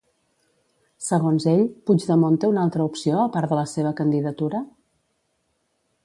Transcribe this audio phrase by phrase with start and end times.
[1.07, 4.63] Segons ell, Puigdemont té una altra opció a part de la seva candidatura?